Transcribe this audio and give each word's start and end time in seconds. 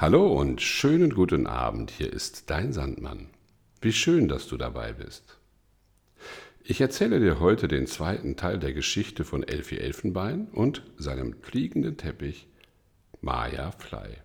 Hallo 0.00 0.32
und 0.32 0.62
schönen 0.62 1.10
guten 1.12 1.46
Abend, 1.46 1.90
hier 1.90 2.10
ist 2.10 2.48
dein 2.48 2.72
Sandmann. 2.72 3.26
Wie 3.82 3.92
schön, 3.92 4.28
dass 4.28 4.46
du 4.46 4.56
dabei 4.56 4.94
bist. 4.94 5.38
Ich 6.64 6.80
erzähle 6.80 7.20
dir 7.20 7.38
heute 7.38 7.68
den 7.68 7.86
zweiten 7.86 8.34
Teil 8.34 8.58
der 8.58 8.72
Geschichte 8.72 9.24
von 9.24 9.42
Elfi 9.42 9.76
Elfenbein 9.76 10.48
und 10.52 10.82
seinem 10.96 11.34
fliegenden 11.42 11.98
Teppich 11.98 12.46
Maya 13.20 13.72
Fly. 13.72 14.16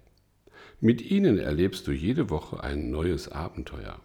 Mit 0.80 1.02
ihnen 1.02 1.40
erlebst 1.40 1.88
du 1.88 1.92
jede 1.92 2.30
Woche 2.30 2.64
ein 2.64 2.90
neues 2.90 3.28
Abenteuer. 3.28 4.00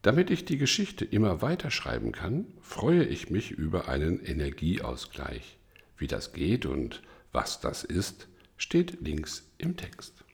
Damit 0.00 0.30
ich 0.30 0.46
die 0.46 0.56
Geschichte 0.56 1.04
immer 1.04 1.42
weiterschreiben 1.42 2.10
kann, 2.10 2.46
freue 2.62 3.04
ich 3.04 3.28
mich 3.28 3.50
über 3.50 3.88
einen 3.88 4.24
Energieausgleich. 4.24 5.58
Wie 5.98 6.06
das 6.06 6.32
geht 6.32 6.64
und 6.64 7.02
was 7.32 7.60
das 7.60 7.84
ist, 7.84 8.28
steht 8.56 9.02
links 9.02 9.46
im 9.58 9.76
Text. 9.76 10.24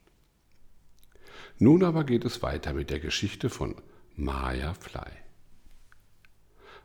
Nun 1.58 1.84
aber 1.84 2.04
geht 2.04 2.24
es 2.24 2.42
weiter 2.42 2.72
mit 2.72 2.90
der 2.90 2.98
Geschichte 2.98 3.48
von 3.48 3.76
Maya 4.16 4.74
Fly. 4.74 5.10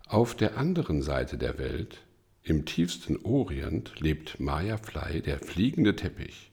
Auf 0.08 0.36
der 0.36 0.58
anderen 0.58 1.02
Seite 1.02 1.38
der 1.38 1.58
Welt, 1.58 2.06
im 2.44 2.66
tiefsten 2.66 3.18
Orient, 3.24 4.00
lebt 4.00 4.40
Maya 4.40 4.78
Fly, 4.78 5.22
der 5.22 5.40
fliegende 5.40 5.96
Teppich. 5.96 6.52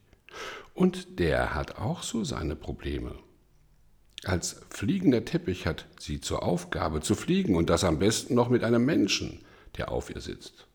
Und 0.73 1.19
der 1.19 1.53
hat 1.53 1.77
auch 1.77 2.03
so 2.03 2.23
seine 2.23 2.55
Probleme. 2.55 3.15
Als 4.23 4.61
fliegender 4.69 5.23
Teppich 5.23 5.67
hat 5.67 5.87
sie 5.99 6.19
zur 6.19 6.43
Aufgabe 6.43 7.01
zu 7.01 7.13
fliegen 7.13 7.55
und 7.55 7.69
das 7.69 7.83
am 7.83 7.99
besten 7.99 8.33
noch 8.33 8.49
mit 8.49 8.63
einem 8.63 8.83
Menschen, 8.83 9.41
der 9.77 9.91
auf 9.91 10.09
ihr 10.09 10.21
sitzt. 10.21 10.67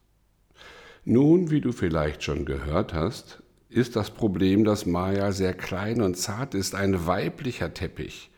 Nun, 1.04 1.50
wie 1.50 1.60
du 1.60 1.72
vielleicht 1.72 2.22
schon 2.22 2.44
gehört 2.44 2.94
hast, 2.94 3.41
ist 3.72 3.96
das 3.96 4.10
Problem, 4.10 4.64
dass 4.64 4.86
Maya 4.86 5.32
sehr 5.32 5.54
klein 5.54 6.02
und 6.02 6.16
zart 6.16 6.54
ist, 6.54 6.74
ein 6.74 7.06
weiblicher 7.06 7.74
Teppich. 7.74 8.30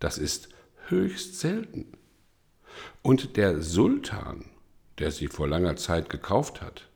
Das 0.00 0.18
ist 0.18 0.48
höchst 0.88 1.38
selten. 1.38 1.86
Und 3.02 3.36
der 3.36 3.62
Sultan, 3.62 4.44
der 4.98 5.10
sie 5.10 5.28
vor 5.28 5.48
langer 5.48 5.76
Zeit 5.76 6.08
gekauft 6.08 6.60
hat, 6.60 6.88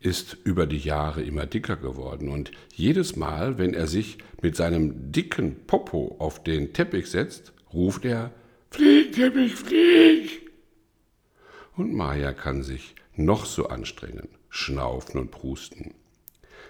ist 0.00 0.36
über 0.44 0.66
die 0.66 0.78
Jahre 0.78 1.22
immer 1.22 1.46
dicker 1.46 1.76
geworden 1.76 2.30
und 2.30 2.52
jedes 2.74 3.16
Mal, 3.16 3.58
wenn 3.58 3.74
er 3.74 3.86
sich 3.86 4.18
mit 4.40 4.56
seinem 4.56 5.12
dicken 5.12 5.66
Popo 5.66 6.16
auf 6.18 6.42
den 6.42 6.72
Teppich 6.72 7.10
setzt, 7.10 7.52
ruft 7.72 8.04
er 8.04 8.32
Flieg, 8.70 9.12
Teppich, 9.12 9.54
flieg! 9.54 10.50
Und 11.76 11.92
Maya 11.92 12.32
kann 12.32 12.62
sich 12.62 12.94
noch 13.16 13.44
so 13.44 13.66
anstrengen, 13.66 14.28
schnaufen 14.48 15.20
und 15.20 15.30
prusten. 15.30 15.94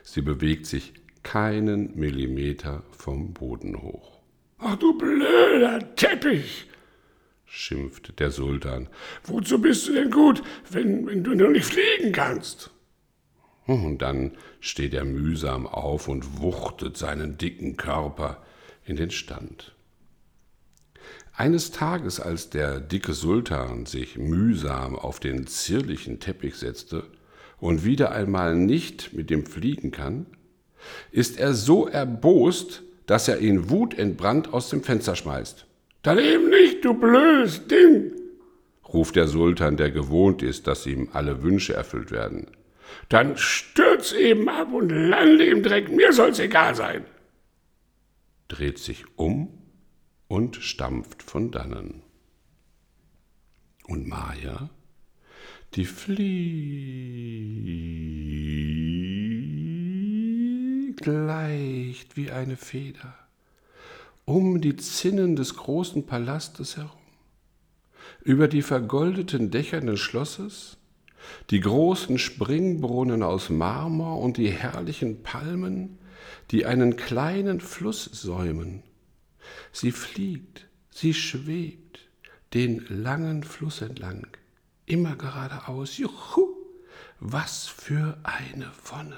Sie 0.03 0.23
bewegt 0.23 0.67
sich 0.67 0.95
keinen 1.23 1.97
Millimeter 1.99 2.83
vom 2.91 3.33
Boden 3.33 3.81
hoch. 3.83 4.21
Ach 4.59 4.77
du 4.77 4.97
blöder 4.97 5.95
Teppich, 5.97 6.67
schimpft 7.47 8.19
der 8.21 8.31
Sultan. 8.31 8.89
Wozu 9.25 9.61
bist 9.61 9.89
du 9.89 9.95
denn 9.95 10.11
gut, 10.11 10.43
wenn, 10.71 11.07
wenn 11.07 11.25
du 11.25 11.35
noch 11.35 11.51
nicht 11.51 11.65
fliegen 11.65 12.13
kannst? 12.13 12.71
Und 13.67 13.99
dann 13.99 14.33
steht 14.61 14.95
er 14.95 15.05
mühsam 15.05 15.67
auf 15.67 16.09
und 16.09 16.41
wuchtet 16.41 16.97
seinen 16.97 17.39
dicken 17.39 17.77
Körper 17.77 18.43
in 18.85 18.97
den 18.97 19.11
Stand. 19.11 19.75
Eines 21.33 21.71
Tages, 21.71 22.21
als 22.21 22.51
der 22.51 22.81
dicke 22.81 23.15
Sultan 23.15 23.87
sich 23.87 24.19
mühsam 24.19 24.97
auf 24.97 25.21
den 25.21 25.47
zierlichen 25.47 26.21
Teppich 26.21 26.57
setzte, 26.57 27.05
und 27.61 27.85
wieder 27.85 28.13
einmal 28.13 28.57
nicht 28.57 29.13
mit 29.13 29.31
dem 29.31 29.47
fliegen 29.47 29.91
kann, 29.91 30.27
ist 31.13 31.39
er 31.39 31.55
so 31.55 31.87
erbost, 31.87 32.83
dass 33.07 33.29
er 33.29 33.41
ihn 33.41 33.71
wutentbrannt 33.71 34.53
aus 34.53 34.71
dem 34.71 34.83
Fenster 34.83 35.17
schmeißt. 35.17 35.67
Daneben 36.03 36.49
nicht, 36.49 36.85
du 36.85 36.95
blödes 36.95 37.67
Ding, 37.67 38.13
ruft 38.93 39.17
der 39.17 39.29
Sultan, 39.29 39.77
der 39.77 39.91
gewohnt 39.91 40.43
ist, 40.43 40.67
dass 40.67 40.87
ihm 40.87 41.11
alle 41.13 41.43
Wünsche 41.43 41.75
erfüllt 41.75 42.11
werden. 42.11 42.47
Dann 43.09 43.37
stürz 43.37 44.13
eben 44.13 44.49
ab 44.49 44.73
und 44.73 44.89
lande 44.89 45.45
im 45.45 45.63
Dreck, 45.63 45.91
mir 45.91 46.13
soll's 46.13 46.39
egal 46.39 46.75
sein. 46.75 47.05
Dreht 48.49 48.79
sich 48.79 49.05
um 49.17 49.49
und 50.27 50.57
stampft 50.57 51.23
von 51.23 51.51
dannen. 51.51 52.03
Und 53.87 54.09
Maya 54.09 54.71
die 55.75 55.85
fliegt 55.85 56.21
leicht 61.07 62.17
wie 62.17 62.31
eine 62.31 62.57
Feder 62.57 63.15
um 64.31 64.61
die 64.61 64.77
Zinnen 64.77 65.35
des 65.35 65.57
großen 65.57 66.07
Palastes 66.07 66.77
herum, 66.77 66.91
über 68.23 68.47
die 68.47 68.63
vergoldeten 68.63 69.51
Dächer 69.51 69.81
des 69.81 69.99
Schlosses, 69.99 70.77
die 71.51 71.59
großen 71.59 72.17
Springbrunnen 72.17 73.25
aus 73.25 73.51
Marmor 73.51 74.21
und 74.21 74.37
die 74.37 74.51
herrlichen 74.51 75.25
Palmen, 75.25 75.99
die 76.53 76.65
einen 76.65 76.95
kleinen 76.95 77.61
Fluss 77.61 78.05
säumen. 78.05 78.85
Sie 79.73 79.91
fliegt, 79.91 80.69
sie 80.91 81.13
schwebt 81.13 82.09
den 82.55 82.87
langen 82.89 83.43
Fluss 83.43 83.83
entlang, 83.83 84.29
immer 84.91 85.15
geradeaus. 85.17 85.97
Juhu, 85.99 86.57
was 87.21 87.67
für 87.67 88.19
eine 88.23 88.71
Wonne! 88.91 89.17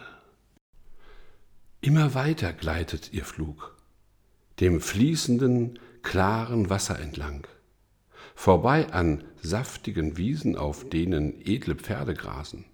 Immer 1.81 2.15
weiter 2.15 2.53
gleitet 2.53 3.13
ihr 3.13 3.25
Flug, 3.25 3.77
dem 4.61 4.81
fließenden, 4.81 5.79
klaren 6.03 6.71
Wasser 6.71 7.01
entlang, 7.01 7.47
vorbei 8.35 8.93
an 8.93 9.25
saftigen 9.41 10.17
Wiesen, 10.17 10.57
auf 10.57 10.89
denen 10.89 11.41
edle 11.45 11.75
Pferde 11.75 12.15
grasen, 12.15 12.67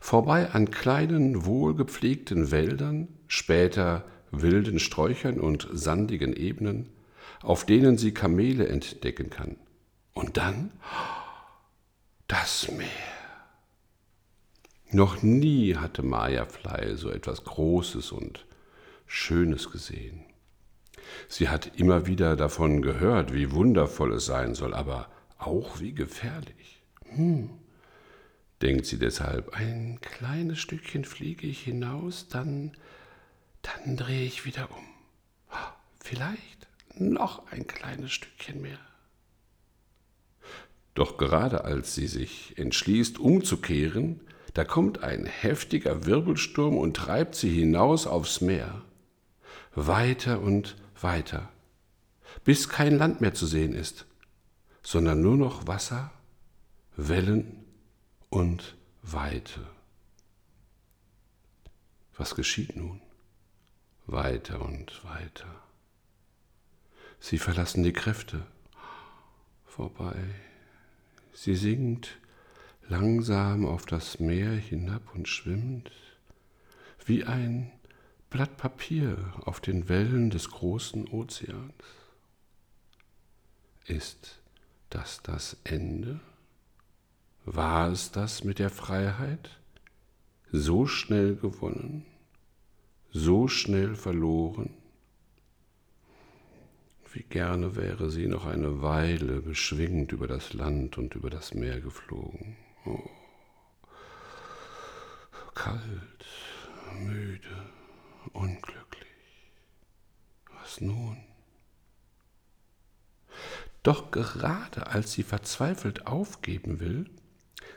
vorbei 0.00 0.50
an 0.50 0.70
kleinen, 0.70 1.46
wohlgepflegten 1.46 2.50
Wäldern, 2.50 3.08
später 3.26 4.04
wilden 4.30 4.80
Sträuchern 4.80 5.38
und 5.38 5.68
sandigen 5.72 6.34
Ebenen, 6.34 6.90
auf 7.40 7.64
denen 7.64 7.96
sie 7.98 8.12
Kamele 8.12 8.68
entdecken 8.68 9.30
kann. 9.30 9.56
Und 10.12 10.36
dann, 10.36 10.72
das 12.26 12.70
Meer. 12.70 12.88
Noch 14.90 15.22
nie 15.22 15.76
hatte 15.76 16.02
Maya 16.02 16.46
Fly 16.46 16.96
so 16.96 17.10
etwas 17.10 17.44
Großes 17.44 18.12
und 18.12 18.46
Schönes 19.06 19.70
gesehen. 19.70 20.24
Sie 21.28 21.48
hat 21.48 21.78
immer 21.78 22.06
wieder 22.06 22.36
davon 22.36 22.80
gehört, 22.80 23.32
wie 23.32 23.50
wundervoll 23.50 24.14
es 24.14 24.26
sein 24.26 24.54
soll, 24.54 24.74
aber 24.74 25.10
auch 25.38 25.80
wie 25.80 25.92
gefährlich. 25.92 26.82
Hm, 27.10 27.50
denkt 28.62 28.86
sie 28.86 28.98
deshalb, 28.98 29.54
ein 29.54 30.00
kleines 30.00 30.58
Stückchen 30.58 31.04
fliege 31.04 31.46
ich 31.46 31.60
hinaus, 31.60 32.28
dann, 32.28 32.72
dann 33.62 33.96
drehe 33.96 34.24
ich 34.24 34.46
wieder 34.46 34.70
um. 34.70 34.84
Vielleicht 36.00 36.68
noch 36.94 37.50
ein 37.50 37.66
kleines 37.66 38.12
Stückchen 38.12 38.60
mehr. 38.60 38.78
Doch 40.94 41.18
gerade 41.18 41.64
als 41.64 41.94
sie 41.94 42.06
sich 42.06 42.56
entschließt, 42.56 43.18
umzukehren, 43.18 44.20
da 44.54 44.64
kommt 44.64 45.02
ein 45.02 45.26
heftiger 45.26 46.06
Wirbelsturm 46.06 46.78
und 46.78 46.96
treibt 46.96 47.34
sie 47.34 47.50
hinaus 47.50 48.06
aufs 48.06 48.40
Meer, 48.40 48.82
weiter 49.74 50.40
und 50.40 50.76
weiter, 51.00 51.48
bis 52.44 52.68
kein 52.68 52.96
Land 52.96 53.20
mehr 53.20 53.34
zu 53.34 53.46
sehen 53.46 53.74
ist, 53.74 54.06
sondern 54.82 55.20
nur 55.20 55.36
noch 55.36 55.66
Wasser, 55.66 56.12
Wellen 56.96 57.64
und 58.30 58.76
Weite. 59.02 59.66
Was 62.16 62.36
geschieht 62.36 62.76
nun? 62.76 63.00
Weiter 64.06 64.62
und 64.62 65.04
weiter. 65.04 65.48
Sie 67.18 67.38
verlassen 67.38 67.82
die 67.82 67.92
Kräfte. 67.92 68.46
Vorbei, 69.64 70.14
Sie 71.34 71.56
sinkt 71.56 72.16
langsam 72.88 73.66
auf 73.66 73.86
das 73.86 74.20
Meer 74.20 74.52
hinab 74.52 75.14
und 75.14 75.28
schwimmt 75.28 75.90
wie 77.04 77.24
ein 77.24 77.72
Blatt 78.30 78.56
Papier 78.56 79.32
auf 79.44 79.60
den 79.60 79.88
Wellen 79.88 80.30
des 80.30 80.50
großen 80.50 81.08
Ozeans. 81.08 81.74
Ist 83.84 84.40
das 84.90 85.22
das 85.22 85.56
Ende? 85.64 86.20
War 87.44 87.90
es 87.90 88.12
das 88.12 88.44
mit 88.44 88.60
der 88.60 88.70
Freiheit? 88.70 89.50
So 90.52 90.86
schnell 90.86 91.34
gewonnen, 91.34 92.06
so 93.10 93.48
schnell 93.48 93.96
verloren? 93.96 94.70
Wie 97.14 97.22
gerne 97.22 97.76
wäre 97.76 98.10
sie 98.10 98.26
noch 98.26 98.44
eine 98.44 98.82
Weile 98.82 99.40
beschwingt 99.40 100.10
über 100.10 100.26
das 100.26 100.52
Land 100.52 100.98
und 100.98 101.14
über 101.14 101.30
das 101.30 101.54
Meer 101.54 101.80
geflogen. 101.80 102.56
Oh. 102.84 103.08
Kalt, 105.54 106.26
müde, 106.98 107.70
unglücklich. 108.32 109.06
was 110.60 110.80
nun? 110.80 111.18
Doch 113.84 114.10
gerade 114.10 114.88
als 114.88 115.12
sie 115.12 115.22
verzweifelt 115.22 116.08
aufgeben 116.08 116.80
will, 116.80 117.08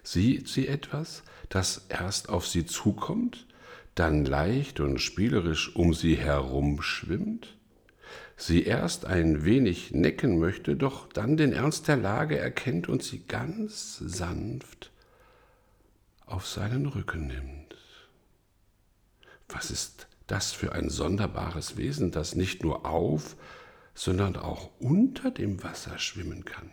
sieht 0.02 0.48
sie 0.48 0.68
etwas, 0.68 1.22
das 1.50 1.86
erst 1.90 2.30
auf 2.30 2.48
sie 2.48 2.66
zukommt, 2.66 3.46
dann 3.94 4.26
leicht 4.26 4.80
und 4.80 4.98
spielerisch 4.98 5.76
um 5.76 5.94
sie 5.94 6.16
herumschwimmt, 6.16 7.57
sie 8.36 8.64
erst 8.64 9.06
ein 9.06 9.46
wenig 9.46 9.92
necken 9.92 10.40
möchte, 10.40 10.76
doch 10.76 11.08
dann 11.10 11.38
den 11.38 11.54
Ernst 11.54 11.88
der 11.88 11.98
Lage 11.98 12.38
erkennt 12.38 12.88
und 12.88 13.04
sie 13.04 13.24
ganz 13.28 13.98
sanft 13.98 14.92
auf 16.26 16.46
seinen 16.46 16.86
Rücken 16.86 17.28
nimmt. 17.28 17.76
Was 19.50 19.72
ist 19.72 20.08
das 20.28 20.52
für 20.52 20.74
ein 20.74 20.90
sonderbares 20.90 21.78
Wesen, 21.78 22.12
das 22.12 22.36
nicht 22.36 22.64
nur 22.64 22.86
auf, 22.86 23.38
sondern 23.96 24.36
auch 24.36 24.70
unter 24.80 25.32
dem 25.32 25.64
Wasser 25.64 25.98
schwimmen 25.98 26.46
kann, 26.46 26.70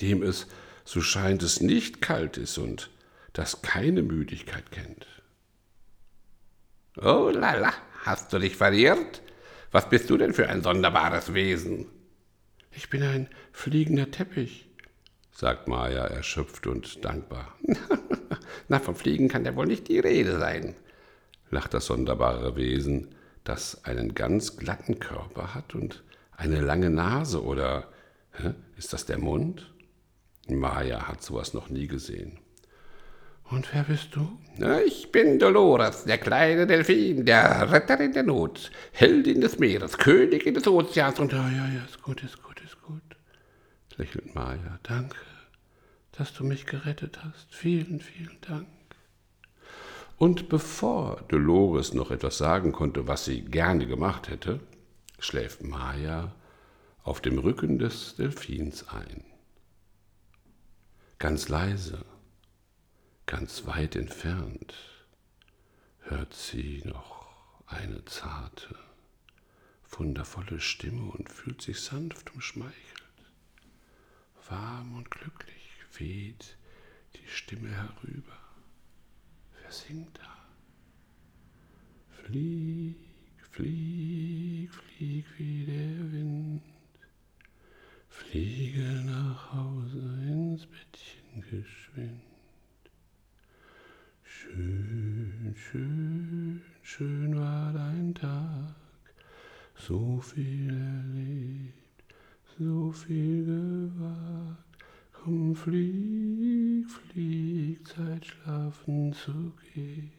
dem 0.00 0.22
es, 0.22 0.46
so 0.84 1.00
scheint 1.00 1.42
es, 1.42 1.60
nicht 1.60 2.02
kalt 2.02 2.36
ist 2.36 2.58
und 2.58 2.90
das 3.32 3.62
keine 3.62 4.02
Müdigkeit 4.02 4.70
kennt. 4.70 5.06
Oh 6.96 7.30
lala, 7.32 7.72
hast 8.04 8.32
du 8.32 8.38
dich 8.38 8.56
verirrt? 8.56 9.22
Was 9.70 9.88
bist 9.88 10.08
du 10.10 10.16
denn 10.16 10.32
für 10.32 10.48
ein 10.48 10.62
sonderbares 10.62 11.34
Wesen? 11.34 11.86
Ich 12.70 12.90
bin 12.90 13.02
ein 13.02 13.28
fliegender 13.52 14.10
Teppich, 14.10 14.68
sagt 15.32 15.66
Maya 15.66 16.04
erschöpft 16.04 16.66
und 16.66 17.04
dankbar. 17.04 17.54
Na, 18.68 18.78
vom 18.78 18.94
Fliegen 18.94 19.28
kann 19.28 19.44
ja 19.44 19.56
wohl 19.56 19.66
nicht 19.66 19.88
die 19.88 19.98
Rede 19.98 20.38
sein, 20.38 20.76
lacht 21.50 21.74
das 21.74 21.86
sonderbare 21.86 22.56
Wesen, 22.56 23.14
das 23.44 23.84
einen 23.84 24.14
ganz 24.14 24.56
glatten 24.56 24.98
Körper 24.98 25.54
hat 25.54 25.74
und 25.74 26.04
eine 26.36 26.60
lange 26.60 26.90
Nase 26.90 27.42
oder 27.42 27.88
hä, 28.32 28.54
ist 28.76 28.92
das 28.92 29.06
der 29.06 29.18
Mund? 29.18 29.72
Maya 30.48 31.08
hat 31.08 31.22
sowas 31.22 31.54
noch 31.54 31.70
nie 31.70 31.86
gesehen. 31.86 32.38
Und 33.48 33.72
wer 33.72 33.84
bist 33.84 34.16
du? 34.16 34.38
Ich 34.86 35.12
bin 35.12 35.38
Dolores, 35.38 36.04
der 36.04 36.18
kleine 36.18 36.66
Delfin, 36.66 37.24
der 37.24 37.70
Retter 37.70 38.00
in 38.00 38.12
der 38.12 38.24
Not, 38.24 38.72
Heldin 38.92 39.40
des 39.40 39.58
Meeres, 39.58 39.98
Königin 39.98 40.54
des 40.54 40.66
Ozeans 40.66 41.20
und... 41.20 41.32
Ja, 41.32 41.48
ja, 41.48 41.68
ja, 41.68 41.84
ist 41.84 42.02
gut, 42.02 42.22
ist 42.24 42.42
gut, 42.42 42.60
ist 42.64 42.82
gut, 42.82 43.02
lächelt 43.96 44.34
Maya. 44.34 44.80
Danke, 44.82 45.18
dass 46.12 46.32
du 46.32 46.42
mich 46.42 46.66
gerettet 46.66 47.20
hast. 47.22 47.54
Vielen, 47.54 48.00
vielen 48.00 48.38
Dank. 48.40 48.66
Und 50.18 50.48
bevor 50.48 51.22
Dolores 51.28 51.92
noch 51.92 52.10
etwas 52.10 52.38
sagen 52.38 52.72
konnte, 52.72 53.06
was 53.06 53.26
sie 53.26 53.42
gerne 53.42 53.86
gemacht 53.86 54.28
hätte, 54.28 54.60
schläft 55.18 55.62
Maya 55.62 56.34
auf 57.04 57.20
dem 57.20 57.38
Rücken 57.38 57.78
des 57.78 58.16
Delfins 58.16 58.88
ein. 58.88 59.22
Ganz 61.18 61.48
leise 61.48 62.04
Ganz 63.26 63.66
weit 63.66 63.96
entfernt 63.96 64.72
hört 66.02 66.32
sie 66.32 66.80
noch 66.84 67.26
eine 67.66 68.04
zarte, 68.04 68.78
wundervolle 69.90 70.60
Stimme 70.60 71.10
und 71.10 71.28
fühlt 71.28 71.60
sich 71.60 71.80
sanft 71.80 72.32
umschmeichelt. 72.34 73.02
Warm 74.48 74.94
und 74.94 75.10
glücklich 75.10 75.70
weht 75.98 76.56
die 77.16 77.26
Stimme 77.26 77.68
herüber. 77.68 78.38
Wer 79.60 79.72
singt 79.72 80.16
da? 80.18 80.46
Flieg, 82.22 82.94
flieg, 83.50 84.72
flieg 84.72 85.24
wie 85.36 85.64
der 85.64 86.12
Wind. 86.12 86.62
Fliege 88.08 89.02
nach 89.04 89.52
Hause 89.52 89.98
ins 90.28 90.64
Bettchen 90.64 91.40
geschwind. 91.50 92.35
Schön, 94.56 95.54
schön, 95.54 96.62
schön 96.80 97.38
war 97.38 97.74
dein 97.74 98.14
Tag, 98.14 98.74
so 99.74 100.18
viel 100.18 100.70
erlebt, 100.70 101.74
so 102.58 102.90
viel 102.90 103.44
gewagt. 103.44 104.64
Komm, 105.12 105.54
flieg, 105.54 106.90
flieg, 106.90 107.86
Zeit 107.86 108.24
schlafen 108.24 109.12
zu 109.12 109.52
gehen. 109.74 110.10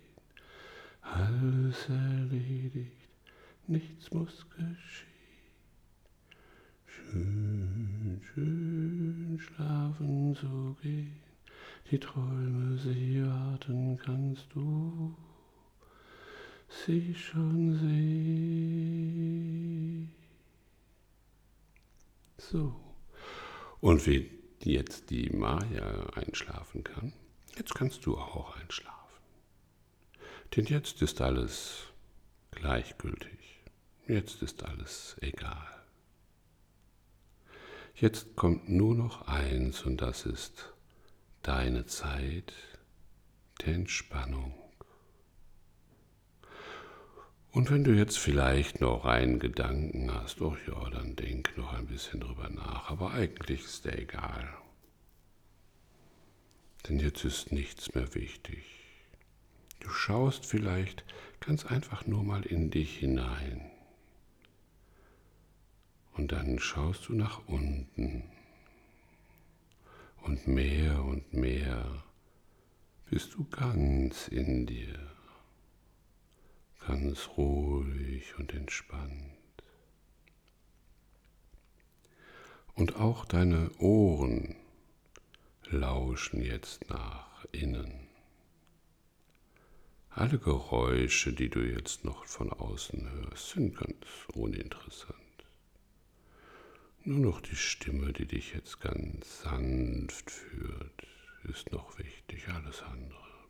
Alles 1.02 1.90
erledigt, 1.90 3.10
nichts 3.66 4.12
muss 4.12 4.46
geschehen. 4.52 5.08
Schön, 6.86 8.22
schön 8.22 9.40
schlafen 9.40 10.36
zu 10.36 10.78
gehen. 10.84 11.27
Die 11.90 12.00
Träume, 12.00 12.78
sie 12.80 13.26
warten, 13.26 13.98
kannst 13.98 14.48
du 14.54 15.16
sie 16.68 17.16
schon 17.16 17.80
sehen. 17.80 20.12
So. 22.38 22.76
Und 23.80 24.06
wie 24.06 24.30
jetzt 24.64 25.12
die 25.12 25.30
Maya 25.30 26.10
einschlafen 26.14 26.84
kann, 26.84 27.14
jetzt 27.58 27.74
kannst 27.74 28.06
du 28.06 28.18
auch 28.18 28.58
einschlafen. 28.58 28.98
Denn 30.58 30.66
jetzt 30.66 31.02
ist 31.02 31.22
alles 31.22 31.84
gleichgültig. 32.52 33.62
Jetzt 34.08 34.42
ist 34.42 34.64
alles 34.64 35.16
egal. 35.22 35.86
Jetzt 37.96 38.36
kommt 38.36 38.68
nur 38.68 38.94
noch 38.94 39.28
eins 39.28 39.84
und 39.84 40.02
das 40.02 40.26
ist 40.26 40.74
deine 41.48 41.86
Zeit 41.86 42.54
der 43.62 43.76
Entspannung. 43.76 44.54
Und 47.52 47.72
wenn 47.72 47.86
du 47.86 47.92
jetzt 47.94 48.18
vielleicht 48.18 48.82
noch 48.82 49.06
einen 49.06 49.40
Gedanken 49.40 50.14
hast, 50.14 50.42
oh 50.42 50.58
ja, 50.68 50.90
dann 50.90 51.16
denk 51.16 51.58
noch 51.58 51.74
ein 51.74 51.88
bisschen 51.88 52.20
drüber 52.20 52.50
nach, 52.50 52.90
aber 52.90 53.12
eigentlich 53.12 53.62
ist 53.64 53.86
der 53.86 53.98
egal. 53.98 54.50
Denn 56.88 57.00
jetzt 57.00 57.24
ist 57.24 57.54
nichts 57.54 57.96
mehr 57.96 58.14
wichtig. 58.14 58.66
Du 59.80 59.90
schaust 59.90 60.46
vielleicht 60.46 61.06
ganz 61.40 61.66
einfach 61.66 62.06
nur 62.06 62.24
mal 62.24 62.46
in 62.46 62.72
dich 62.72 62.98
hinein. 62.98 63.72
Und 66.14 66.34
dann 66.34 66.60
schaust 66.60 67.08
du 67.08 67.14
nach 67.14 67.48
unten 67.48 68.24
und 70.28 70.46
mehr 70.46 71.06
und 71.06 71.34
mehr 71.34 72.04
bist 73.10 73.36
du 73.36 73.46
ganz 73.46 74.28
in 74.28 74.66
dir, 74.66 75.00
ganz 76.86 77.30
ruhig 77.38 78.38
und 78.38 78.54
entspannt. 78.54 79.24
Und 82.74 82.98
auch 82.98 83.24
deine 83.24 83.72
Ohren 83.80 84.56
lauschen 85.70 86.44
jetzt 86.44 86.90
nach 86.90 87.46
innen. 87.54 88.10
Alle 90.10 90.40
Geräusche, 90.40 91.32
die 91.32 91.50
du 91.50 91.60
jetzt 91.62 92.04
noch 92.04 92.26
von 92.26 92.52
außen 92.52 93.10
hörst, 93.12 93.52
sind 93.52 93.78
ganz 93.78 94.06
uninteressant. 94.34 95.27
Nur 97.08 97.20
noch 97.20 97.40
die 97.40 97.56
Stimme, 97.56 98.12
die 98.12 98.26
dich 98.26 98.54
jetzt 98.54 98.82
ganz 98.82 99.44
sanft 99.44 100.30
führt, 100.30 101.08
ist 101.46 101.72
noch 101.72 101.98
wichtig. 101.98 102.50
Alles 102.50 102.82
andere, 102.82 103.48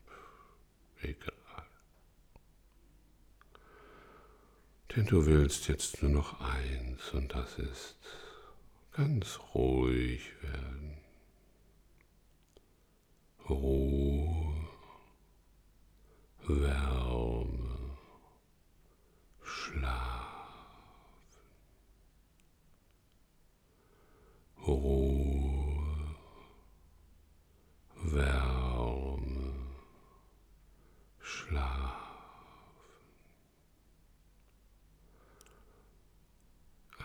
egal. 1.01 1.33
Denn 4.95 5.07
du 5.07 5.25
willst 5.25 5.69
jetzt 5.69 6.03
nur 6.03 6.11
noch 6.11 6.39
eins 6.39 7.09
und 7.13 7.33
das 7.33 7.57
ist 7.57 7.97
ganz 8.91 9.39
ruhig 9.55 10.21
werden. 10.43 10.97
Ruhe, 13.49 14.67
Wärme, 16.45 17.97
Schlaf. 19.41 20.27
Ruhe, 24.67 26.17
Wärme, 27.95 29.53
Schlaf. 31.21 31.95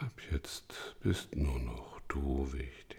Ab 0.00 0.10
jetzt 0.42 0.96
bist 1.00 1.36
nur 1.36 1.58
noch 1.60 2.00
du 2.08 2.52
wichtig. 2.52 2.98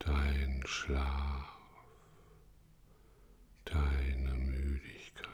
Dein 0.00 0.62
Schlaf, 0.66 1.60
deine 3.64 4.34
Müdigkeit. 4.34 5.28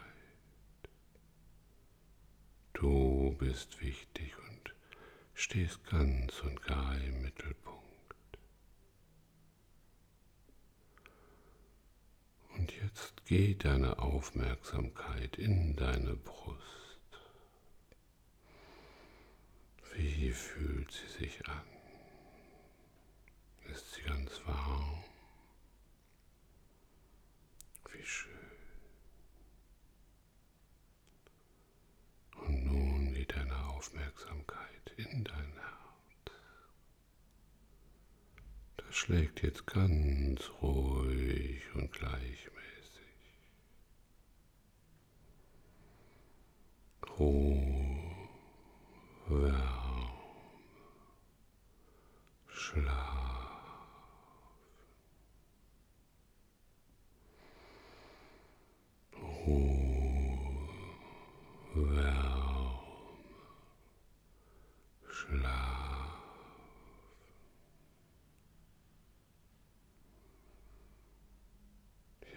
Du 2.74 3.34
bist 3.38 3.80
wichtig 3.80 4.34
und 4.50 4.74
stehst 5.32 5.82
ganz 5.86 6.40
und 6.40 6.62
gar 6.62 6.94
im 7.00 7.22
Mittelpunkt. 7.22 7.78
Und 12.56 12.72
jetzt 12.82 13.24
geht 13.24 13.64
deine 13.64 14.00
Aufmerksamkeit 14.00 15.38
in 15.38 15.76
deine 15.76 16.14
Brust. 16.14 16.78
Wie 19.98 20.27
fühlt 20.38 20.90
sie 20.92 21.24
sich 21.24 21.46
an? 21.48 21.66
Ist 23.72 23.94
sie 23.94 24.02
ganz 24.02 24.40
warm? 24.46 25.04
Wie 27.92 28.04
schön. 28.04 28.32
Und 32.46 32.64
nun 32.64 33.14
geht 33.14 33.34
deine 33.34 33.56
Aufmerksamkeit 33.68 34.92
in 34.96 35.24
dein 35.24 35.52
Herz. 35.52 36.32
Das 38.76 38.94
schlägt 38.96 39.42
jetzt 39.42 39.66
ganz 39.66 40.48
ruhig 40.62 41.62
und 41.74 41.92
gleichmäßig. 41.92 42.48
Ruhe, 47.18 47.47
Schlaf. 52.68 53.08
Ruhe, 59.16 60.68
Wärme, 61.74 62.78
Schlaf. 65.08 66.18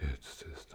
Jetzt 0.02 0.44
ist 0.44 0.74